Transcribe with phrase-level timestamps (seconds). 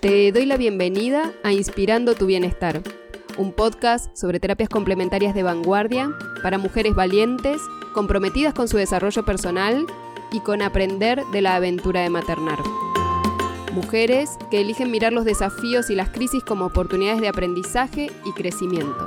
[0.00, 2.80] Te doy la bienvenida a Inspirando tu Bienestar,
[3.36, 6.10] un podcast sobre terapias complementarias de vanguardia
[6.42, 7.60] para mujeres valientes,
[7.92, 9.84] comprometidas con su desarrollo personal
[10.32, 12.58] y con aprender de la aventura de maternar.
[13.74, 19.06] Mujeres que eligen mirar los desafíos y las crisis como oportunidades de aprendizaje y crecimiento.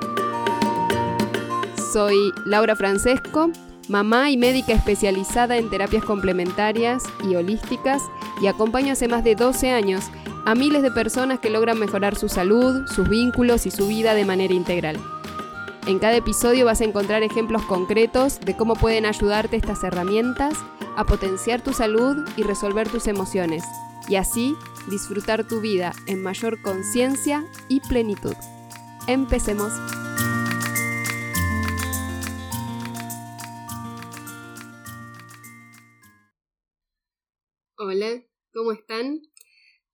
[1.91, 3.49] Soy Laura Francesco,
[3.89, 8.03] mamá y médica especializada en terapias complementarias y holísticas
[8.44, 10.12] y acompaño hace más de 12 años
[10.45, 14.25] a miles de personas que logran mejorar su salud, sus vínculos y su vida de
[14.25, 14.97] manera integral.
[15.88, 20.55] En cada episodio vas a encontrar ejemplos concretos de cómo pueden ayudarte estas herramientas
[20.95, 23.63] a potenciar tu salud y resolver tus emociones,
[24.07, 24.55] y así
[24.89, 28.35] disfrutar tu vida en mayor conciencia y plenitud.
[29.07, 29.71] Empecemos.
[37.77, 38.23] Hola,
[38.53, 39.32] ¿cómo están?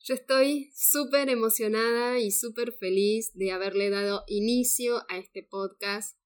[0.02, 6.18] Yo estoy súper emocionada y súper feliz de haberle dado inicio a este podcast,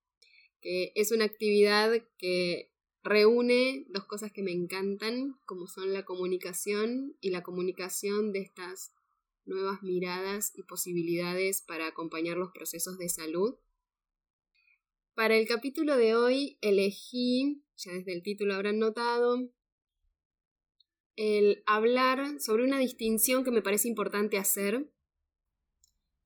[0.62, 7.18] que es una actividad que reúne dos cosas que me encantan, como son la comunicación
[7.20, 8.94] y la comunicación de estas
[9.46, 13.56] nuevas miradas y posibilidades para acompañar los procesos de salud.
[15.16, 19.50] Para el capítulo de hoy elegí, ya desde el título habrán notado,
[21.16, 24.90] el hablar sobre una distinción que me parece importante hacer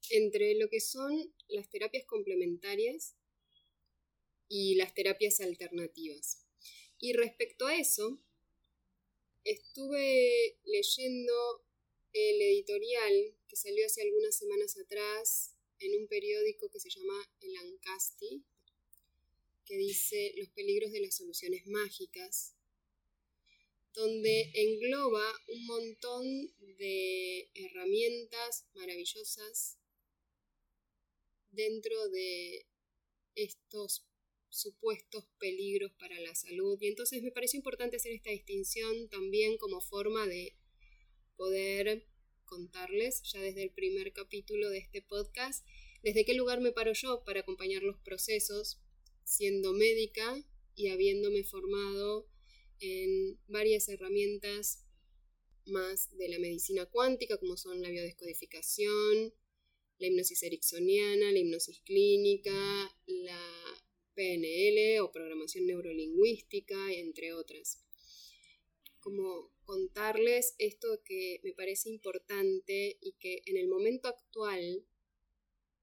[0.10, 3.16] entre lo que son las terapias complementarias
[4.48, 6.46] y las terapias alternativas.
[7.00, 8.20] Y respecto a eso,
[9.44, 11.66] estuve leyendo
[12.14, 17.56] el editorial que salió hace algunas semanas atrás en un periódico que se llama El
[17.56, 18.44] Ancasti,
[19.66, 22.57] que dice Los peligros de las soluciones mágicas,
[23.98, 26.24] donde engloba un montón
[26.78, 29.80] de herramientas maravillosas
[31.50, 32.68] dentro de
[33.34, 34.06] estos
[34.50, 36.78] supuestos peligros para la salud.
[36.80, 40.56] Y entonces me parece importante hacer esta distinción también como forma de
[41.36, 42.06] poder
[42.46, 45.66] contarles ya desde el primer capítulo de este podcast
[46.04, 48.80] desde qué lugar me paro yo para acompañar los procesos
[49.24, 50.42] siendo médica
[50.76, 52.30] y habiéndome formado
[52.80, 54.84] en varias herramientas
[55.66, 59.34] más de la medicina cuántica, como son la biodescodificación,
[60.00, 62.52] la hipnosis ericksoniana, la hipnosis clínica,
[63.06, 63.84] la
[64.16, 67.84] PNL o programación neurolingüística, entre otras.
[69.00, 74.86] Como contarles esto que me parece importante y que en el momento actual,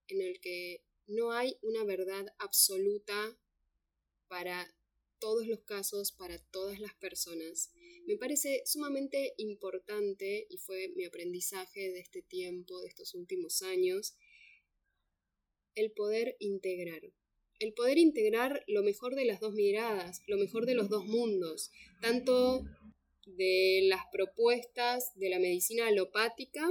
[0.09, 3.38] en el que no hay una verdad absoluta
[4.28, 4.75] para
[5.25, 7.73] todos los casos, para todas las personas.
[8.07, 14.19] Me parece sumamente importante, y fue mi aprendizaje de este tiempo, de estos últimos años,
[15.75, 17.01] el poder integrar.
[17.59, 21.71] El poder integrar lo mejor de las dos miradas, lo mejor de los dos mundos,
[22.03, 22.62] tanto
[23.25, 26.71] de las propuestas de la medicina alopática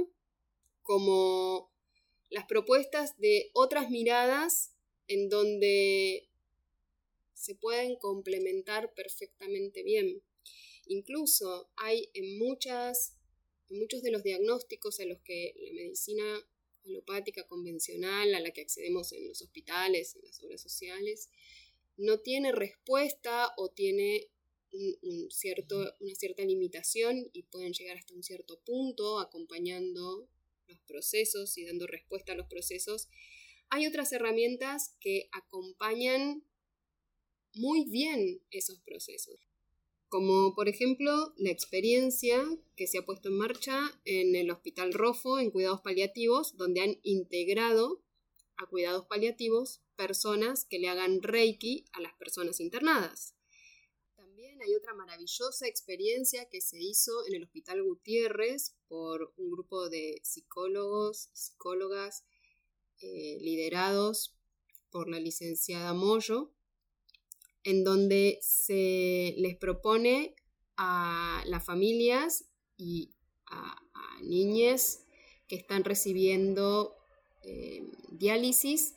[0.82, 1.72] como
[2.30, 4.76] las propuestas de otras miradas
[5.08, 6.28] en donde
[7.34, 10.22] se pueden complementar perfectamente bien.
[10.86, 13.16] Incluso hay en, muchas,
[13.68, 16.24] en muchos de los diagnósticos a los que la medicina
[16.84, 21.30] alopática convencional, a la que accedemos en los hospitales, en las obras sociales,
[21.96, 24.30] no tiene respuesta o tiene
[25.30, 30.28] cierto, una cierta limitación y pueden llegar hasta un cierto punto acompañando
[30.66, 33.08] los procesos y dando respuesta a los procesos.
[33.70, 36.44] Hay otras herramientas que acompañan
[37.54, 39.40] muy bien esos procesos.
[40.08, 42.44] Como por ejemplo la experiencia
[42.76, 47.00] que se ha puesto en marcha en el Hospital Rofo en cuidados paliativos, donde han
[47.02, 48.02] integrado
[48.56, 53.34] a cuidados paliativos personas que le hagan reiki a las personas internadas.
[54.16, 59.88] También hay otra maravillosa experiencia que se hizo en el Hospital Gutiérrez por un grupo
[59.88, 62.24] de psicólogos y psicólogas
[63.00, 64.36] eh, liderados
[64.90, 66.53] por la licenciada Moyo,
[67.64, 70.34] en donde se les propone
[70.76, 72.44] a las familias
[72.76, 73.14] y
[73.46, 73.80] a,
[74.22, 75.04] niñas
[75.48, 76.94] que están recibiendo
[77.42, 78.94] eh, diálisis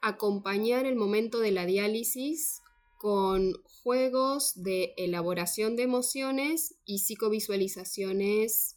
[0.00, 2.62] acompañar el momento de la diálisis
[2.98, 8.76] con juegos de elaboración de emociones y psicovisualizaciones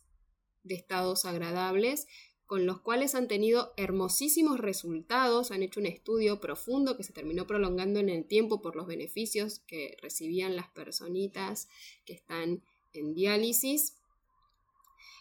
[0.64, 2.08] de estados agradables
[2.54, 7.48] con los cuales han tenido hermosísimos resultados, han hecho un estudio profundo que se terminó
[7.48, 11.68] prolongando en el tiempo por los beneficios que recibían las personitas
[12.06, 12.62] que están
[12.94, 13.96] en diálisis.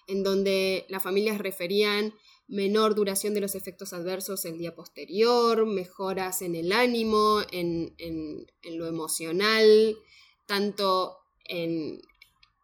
[0.09, 2.13] en donde las familias referían
[2.49, 7.97] menor duración de los efectos adversos el día posterior, mejoras en el ánimo, en,
[8.63, 9.97] lo emocional,
[10.45, 12.03] tanto en,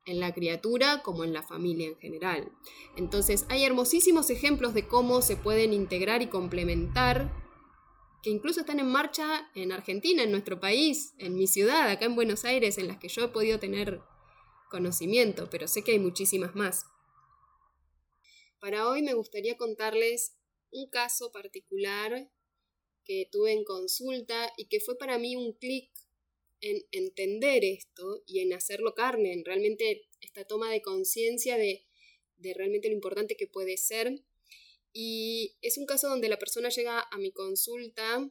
[0.09, 2.51] en la criatura como en la familia en general.
[2.97, 7.31] Entonces hay hermosísimos ejemplos de cómo se pueden integrar y complementar,
[8.23, 12.17] que incluso están en marcha en Argentina, en nuestro país, en mi ciudad, acá en
[12.17, 14.01] Buenos Aires, en las que yo he podido tener
[14.71, 16.87] conocimiento, pero sé que hay muchísimas más.
[18.61, 20.35] Para hoy me gustaría contarles
[20.71, 22.31] un caso particular
[23.05, 25.91] que tuve en consulta y que fue para mí un clic
[26.61, 31.87] en entender esto y en hacerlo carne, en realmente esta toma de conciencia de,
[32.37, 34.23] de realmente lo importante que puede ser.
[34.93, 38.29] Y es un caso donde la persona llega a mi consulta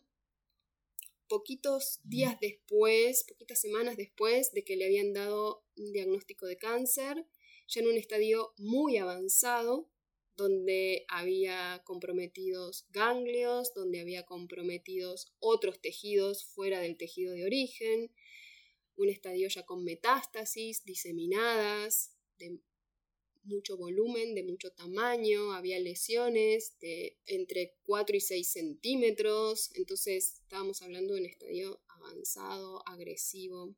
[1.27, 7.25] poquitos días después, poquitas semanas después de que le habían dado un diagnóstico de cáncer,
[7.67, 9.89] ya en un estadio muy avanzado,
[10.37, 18.11] donde había comprometidos ganglios, donde había comprometidos otros tejidos fuera del tejido de origen,
[18.97, 22.59] un estadio ya con metástasis diseminadas, de
[23.43, 30.81] mucho volumen, de mucho tamaño, había lesiones de entre 4 y 6 centímetros, entonces estábamos
[30.81, 33.75] hablando de un estadio avanzado, agresivo.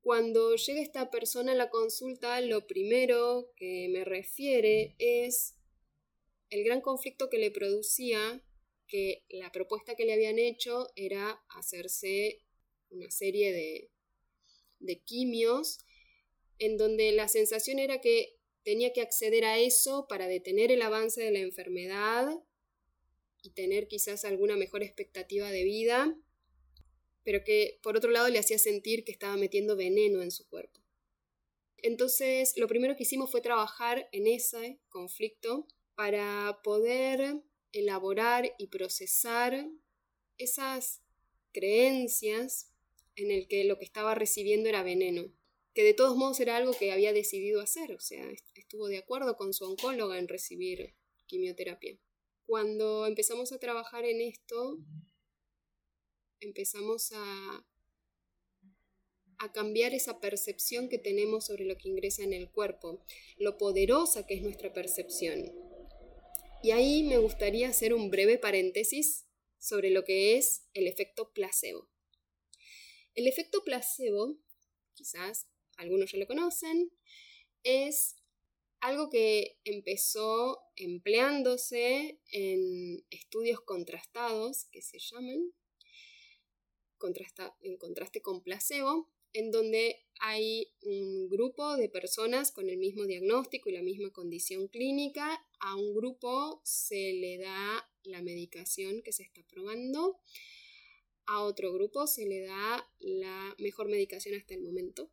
[0.00, 5.56] Cuando llega esta persona a la consulta, lo primero que me refiere es
[6.48, 8.42] el gran conflicto que le producía
[8.86, 12.42] que la propuesta que le habían hecho era hacerse
[12.88, 13.90] una serie de,
[14.80, 15.78] de quimios
[16.58, 21.22] en donde la sensación era que tenía que acceder a eso para detener el avance
[21.22, 22.28] de la enfermedad
[23.42, 26.16] y tener quizás alguna mejor expectativa de vida,
[27.24, 30.80] pero que por otro lado le hacía sentir que estaba metiendo veneno en su cuerpo.
[31.78, 37.42] Entonces, lo primero que hicimos fue trabajar en ese conflicto para poder
[37.72, 39.66] elaborar y procesar
[40.36, 41.02] esas
[41.52, 42.69] creencias
[43.20, 45.32] en el que lo que estaba recibiendo era veneno,
[45.74, 48.24] que de todos modos era algo que había decidido hacer, o sea,
[48.54, 50.94] estuvo de acuerdo con su oncóloga en recibir
[51.26, 51.98] quimioterapia.
[52.46, 54.78] Cuando empezamos a trabajar en esto,
[56.40, 57.66] empezamos a,
[59.38, 63.04] a cambiar esa percepción que tenemos sobre lo que ingresa en el cuerpo,
[63.36, 65.52] lo poderosa que es nuestra percepción.
[66.62, 69.26] Y ahí me gustaría hacer un breve paréntesis
[69.58, 71.89] sobre lo que es el efecto placebo.
[73.20, 74.38] El efecto placebo,
[74.94, 75.46] quizás
[75.76, 76.90] algunos ya lo conocen,
[77.62, 78.16] es
[78.80, 85.52] algo que empezó empleándose en estudios contrastados, que se llaman,
[87.60, 93.68] en contraste con placebo, en donde hay un grupo de personas con el mismo diagnóstico
[93.68, 95.46] y la misma condición clínica.
[95.58, 100.18] A un grupo se le da la medicación que se está probando.
[101.26, 105.10] A otro grupo se le da la mejor medicación hasta el momento.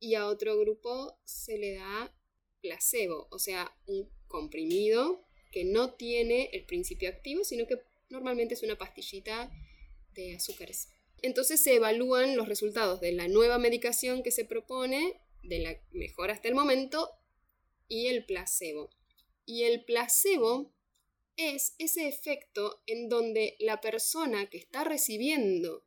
[0.00, 2.14] Y a otro grupo se le da
[2.60, 8.62] placebo, o sea, un comprimido que no tiene el principio activo, sino que normalmente es
[8.62, 9.50] una pastillita
[10.14, 10.88] de azúcares.
[11.22, 16.30] Entonces se evalúan los resultados de la nueva medicación que se propone, de la mejor
[16.30, 17.08] hasta el momento,
[17.88, 18.90] y el placebo.
[19.46, 20.73] Y el placebo
[21.36, 25.84] es ese efecto en donde la persona que está recibiendo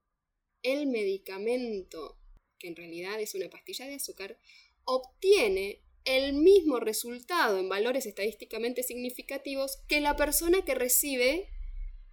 [0.64, 2.18] el medicamento,
[2.60, 4.40] que en realidad es una pastilla de azúcar,
[4.84, 11.50] obtiene el mismo resultado en valores estadísticamente significativos que la persona que recibe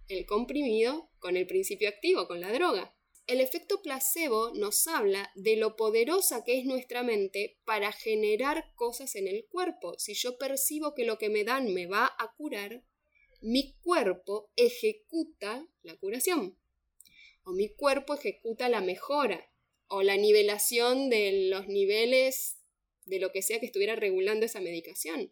[0.09, 2.95] el comprimido con el principio activo, con la droga.
[3.27, 9.15] El efecto placebo nos habla de lo poderosa que es nuestra mente para generar cosas
[9.15, 9.97] en el cuerpo.
[9.97, 12.83] Si yo percibo que lo que me dan me va a curar,
[13.41, 16.57] mi cuerpo ejecuta la curación.
[17.43, 19.51] O mi cuerpo ejecuta la mejora
[19.87, 22.57] o la nivelación de los niveles
[23.05, 25.31] de lo que sea que estuviera regulando esa medicación.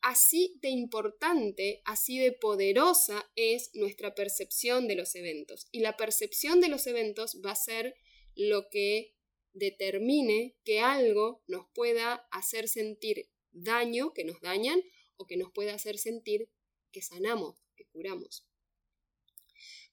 [0.00, 5.66] Así de importante, así de poderosa es nuestra percepción de los eventos.
[5.72, 7.94] Y la percepción de los eventos va a ser
[8.34, 9.14] lo que
[9.54, 14.80] determine que algo nos pueda hacer sentir daño, que nos dañan,
[15.16, 16.48] o que nos pueda hacer sentir
[16.90, 18.46] que sanamos, que curamos.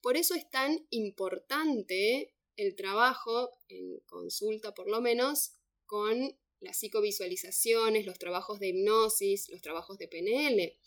[0.01, 5.53] Por eso es tan importante el trabajo, en consulta por lo menos,
[5.85, 10.77] con las psicovisualizaciones, los trabajos de hipnosis, los trabajos de PNL,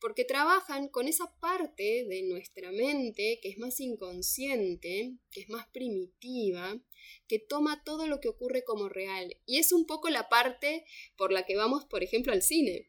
[0.00, 5.68] porque trabajan con esa parte de nuestra mente que es más inconsciente, que es más
[5.68, 6.80] primitiva,
[7.28, 9.36] que toma todo lo que ocurre como real.
[9.46, 10.84] Y es un poco la parte
[11.16, 12.88] por la que vamos, por ejemplo, al cine.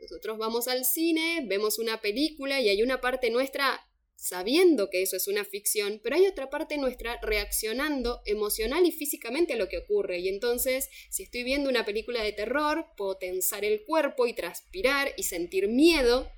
[0.00, 3.80] Nosotros vamos al cine, vemos una película y hay una parte nuestra
[4.16, 9.52] sabiendo que eso es una ficción, pero hay otra parte nuestra reaccionando emocional y físicamente
[9.52, 10.18] a lo que ocurre.
[10.18, 15.12] Y entonces, si estoy viendo una película de terror, puedo tensar el cuerpo y transpirar
[15.16, 16.30] y sentir miedo,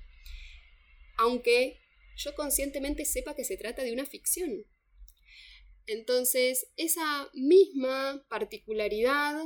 [1.17, 1.79] aunque
[2.17, 4.65] yo conscientemente sepa que se trata de una ficción.
[5.87, 9.41] Entonces, esa misma particularidad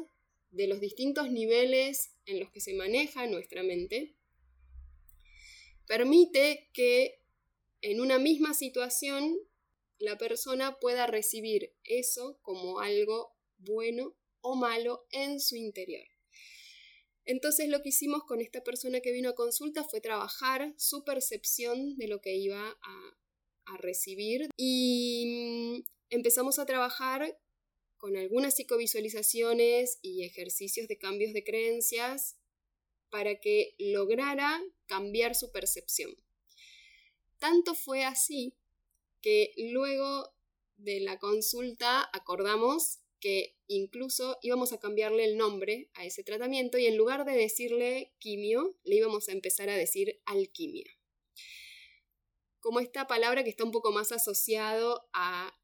[0.54, 4.16] de los distintos niveles en los que se maneja nuestra mente
[5.88, 7.20] permite que
[7.82, 9.36] en una misma situación
[10.00, 16.06] la persona pueda recibir eso como algo bueno o malo en su interior.
[17.26, 21.98] Entonces lo que hicimos con esta persona que vino a consulta fue trabajar su percepción
[21.98, 23.18] de lo que iba a,
[23.80, 27.40] recibir y mm, empezamos a trabajar
[28.04, 32.36] con algunas psicovisualizaciones y ejercicios de cambios de creencias
[33.10, 36.14] para que lograra cambiar su percepción.
[37.40, 38.58] Tanto fue así
[39.22, 40.36] que luego
[40.76, 46.88] de la consulta acordamos que incluso íbamos a cambiarle el nombre a ese tratamiento y
[46.88, 50.92] en lugar de decirle quimio, le íbamos a empezar a decir alquimia.
[52.60, 55.58] Como esta palabra que está un poco más asociado a,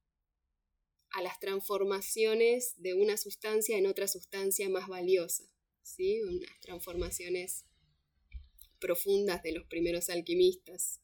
[1.12, 5.44] a las transformaciones de una sustancia en otra sustancia más valiosa,
[5.82, 6.22] ¿sí?
[6.22, 7.66] unas transformaciones
[8.80, 11.01] profundas de los primeros alquimistas.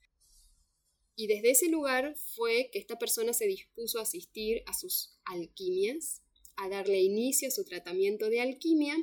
[1.16, 6.22] Y desde ese lugar fue que esta persona se dispuso a asistir a sus alquimias,
[6.58, 8.96] a darle inicio a su tratamiento de alquimia.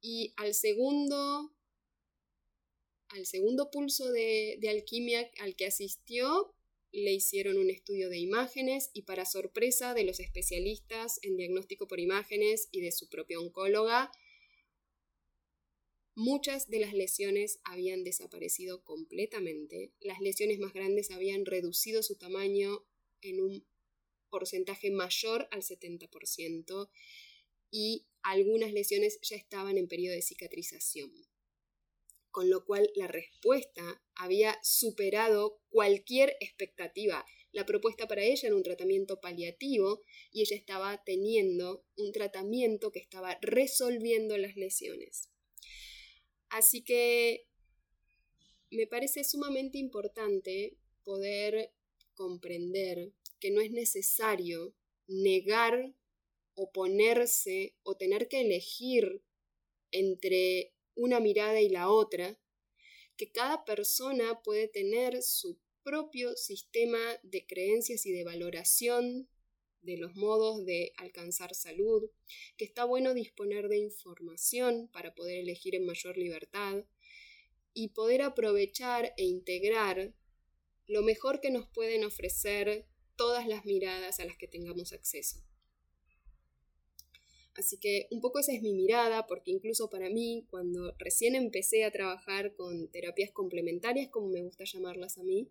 [0.00, 1.54] Y al segundo,
[3.08, 6.54] al segundo pulso de, de alquimia al que asistió,
[6.92, 12.00] le hicieron un estudio de imágenes y para sorpresa de los especialistas en diagnóstico por
[12.00, 14.12] imágenes y de su propia oncóloga,
[16.14, 22.84] Muchas de las lesiones habían desaparecido completamente, las lesiones más grandes habían reducido su tamaño
[23.22, 23.66] en un
[24.28, 26.90] porcentaje mayor al 70%
[27.70, 31.10] y algunas lesiones ya estaban en periodo de cicatrización.
[32.32, 37.24] Con lo cual la respuesta había superado cualquier expectativa.
[37.52, 40.00] La propuesta para ella era un tratamiento paliativo
[40.32, 45.28] y ella estaba teniendo un tratamiento que estaba resolviendo las lesiones.
[46.48, 47.46] Así que
[48.70, 51.72] me parece sumamente importante poder
[52.14, 54.74] comprender que no es necesario
[55.06, 55.94] negar,
[56.54, 59.22] oponerse o tener que elegir
[59.90, 62.38] entre una mirada y la otra,
[63.16, 69.28] que cada persona puede tener su propio sistema de creencias y de valoración
[69.82, 72.08] de los modos de alcanzar salud,
[72.56, 76.84] que está bueno disponer de información para poder elegir en mayor libertad
[77.74, 80.14] y poder aprovechar e integrar
[80.86, 85.42] lo mejor que nos pueden ofrecer todas las miradas a las que tengamos acceso.
[87.54, 91.84] Así que un poco esa es mi mirada, porque incluso para mí, cuando recién empecé
[91.84, 95.50] a trabajar con terapias complementarias, como me gusta llamarlas a mí,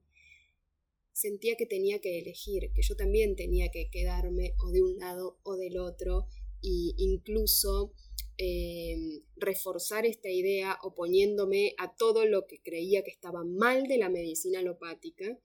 [1.14, 5.38] sentía que tenía que elegir, que yo también tenía que quedarme o de un lado
[5.44, 6.28] o del otro
[6.64, 7.94] e incluso
[8.38, 14.10] em, reforzar esta idea oponiéndome a todo lo que creía que estaba mal de la
[14.10, 15.40] medicina alopática.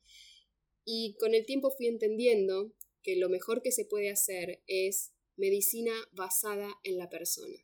[0.84, 2.72] Y con el tiempo fui entendiendo
[3.02, 7.59] que lo mejor que se puede hacer es medicina basada en la persona,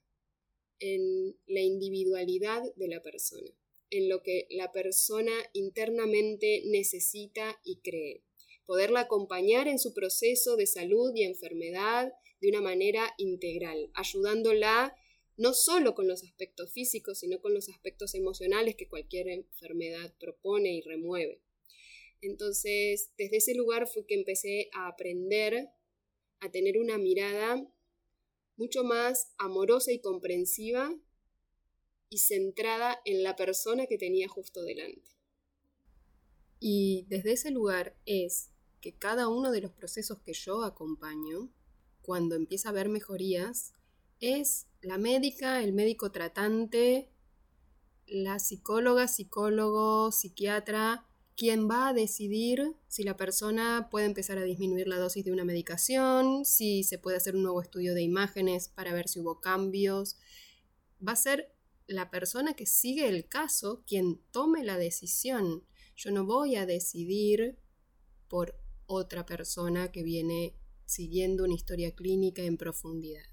[0.79, 3.51] en la individualidad de la persona
[3.93, 8.25] en lo que la persona internamente necesita y cree.
[8.65, 12.11] Poderla acompañar en su proceso de salud y enfermedad
[12.41, 14.97] de una manera integral, ayudándola
[15.37, 20.75] no solo con los aspectos físicos, sino con los aspectos emocionales que cualquier enfermedad propone
[20.75, 21.43] y remueve.
[22.23, 25.69] Entonces, desde ese lugar fue que empecé a aprender
[26.43, 27.65] a tener una mirada
[28.57, 30.93] mucho más amorosa y comprensiva
[32.09, 35.11] y centrada en la persona que tenía justo delante.
[36.59, 41.53] Y desde ese lugar es que cada uno de los procesos que yo acompaño,
[42.03, 43.73] cuando empieza a haber mejorías,
[44.19, 47.09] es la médica, el médico tratante,
[48.07, 51.07] la psicóloga, psicólogo, psiquiatra,
[51.37, 55.45] quien va a decidir si la persona puede empezar a disminuir la dosis de una
[55.45, 60.19] medicación, si se puede hacer un nuevo estudio de imágenes para ver si hubo cambios.
[61.07, 61.55] Va a ser
[61.87, 65.65] la persona que sigue el caso quien tome la decisión.
[65.97, 67.59] Yo no voy a decidir
[68.29, 73.25] por otra persona que viene siguiendo una historia clínica en profundidad.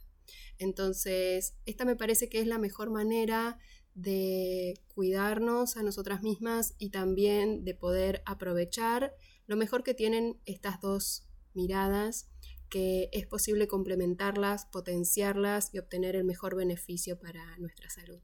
[0.58, 3.60] Entonces, esta me parece que es la mejor manera
[4.02, 9.14] de cuidarnos a nosotras mismas y también de poder aprovechar
[9.46, 12.30] lo mejor que tienen estas dos miradas,
[12.70, 18.22] que es posible complementarlas, potenciarlas y obtener el mejor beneficio para nuestra salud.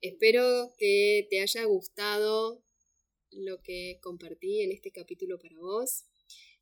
[0.00, 2.62] Espero que te haya gustado
[3.32, 6.04] lo que compartí en este capítulo para vos.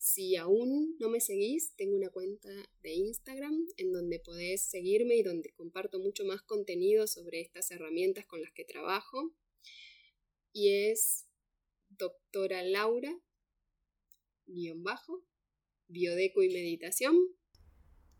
[0.04, 2.48] Si aún no me seguís, tengo una cuenta
[2.82, 8.26] de Instagram en donde podés seguirme y donde comparto mucho más contenido sobre estas herramientas
[8.26, 9.32] con las que trabajo.
[10.52, 11.28] Y es
[11.88, 13.16] doctora Laura,
[14.46, 15.24] guion bajo,
[15.86, 17.16] biodeco y meditación.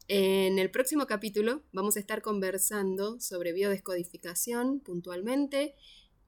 [0.07, 5.75] En el próximo capítulo vamos a estar conversando sobre biodescodificación puntualmente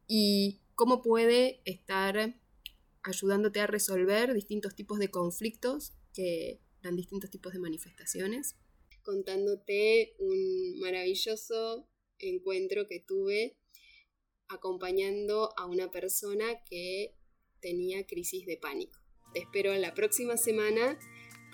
[0.08, 2.34] y cómo puede estar
[3.04, 8.56] ayudándote a resolver distintos tipos de conflictos que dan distintos tipos de manifestaciones.
[9.02, 13.58] Contándote un maravilloso encuentro que tuve
[14.48, 17.14] acompañando a una persona que
[17.60, 18.98] tenía crisis de pánico.
[19.32, 20.98] Te espero la próxima semana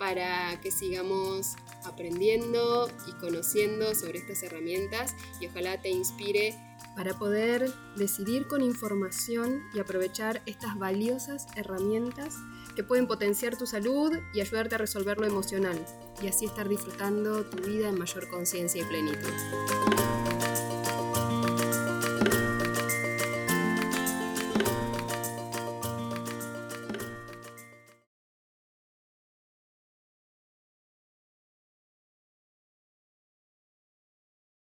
[0.01, 6.55] para que sigamos aprendiendo y conociendo sobre estas herramientas y ojalá te inspire
[6.95, 12.35] para poder decidir con información y aprovechar estas valiosas herramientas
[12.75, 15.77] que pueden potenciar tu salud y ayudarte a resolver lo emocional
[16.19, 19.29] y así estar disfrutando tu vida en mayor conciencia y plenitud.